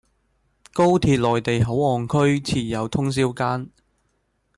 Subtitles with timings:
[0.73, 3.69] 高鐵內地口岸區設有通宵更